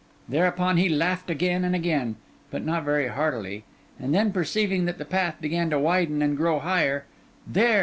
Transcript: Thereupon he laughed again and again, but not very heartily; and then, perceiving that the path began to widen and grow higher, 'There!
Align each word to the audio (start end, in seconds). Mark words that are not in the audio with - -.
Thereupon 0.27 0.77
he 0.77 0.89
laughed 0.89 1.29
again 1.29 1.63
and 1.63 1.75
again, 1.75 2.15
but 2.49 2.65
not 2.65 2.83
very 2.83 3.05
heartily; 3.09 3.65
and 3.99 4.15
then, 4.15 4.31
perceiving 4.33 4.85
that 4.85 4.97
the 4.97 5.05
path 5.05 5.35
began 5.39 5.69
to 5.69 5.77
widen 5.77 6.23
and 6.23 6.35
grow 6.35 6.57
higher, 6.57 7.05
'There! 7.45 7.79